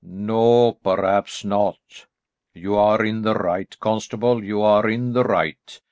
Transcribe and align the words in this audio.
"No, 0.03 0.71
perhaps 0.83 1.45
not. 1.45 2.07
You 2.55 2.73
are 2.75 3.05
in 3.05 3.21
the 3.21 3.35
right, 3.35 3.77
constable, 3.79 4.43
you 4.43 4.59
are 4.63 4.89
in 4.89 5.13
the 5.13 5.23
right. 5.23 5.79